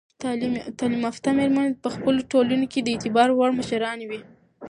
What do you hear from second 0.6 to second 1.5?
تعلیم یافته